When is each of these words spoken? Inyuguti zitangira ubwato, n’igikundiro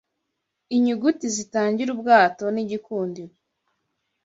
Inyuguti 0.75 1.25
zitangira 1.35 1.89
ubwato, 1.95 2.43
n’igikundiro 2.53 3.33